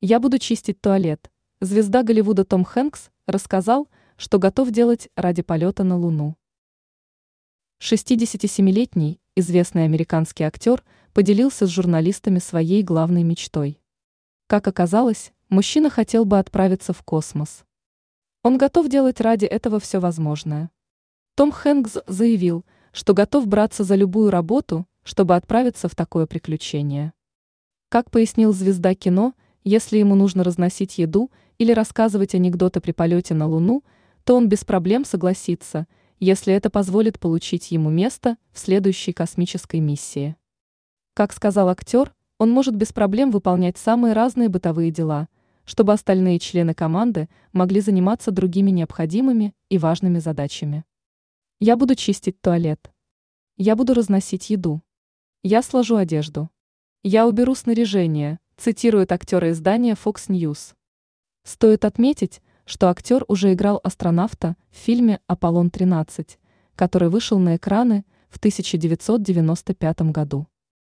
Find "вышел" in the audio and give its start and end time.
67.08-67.38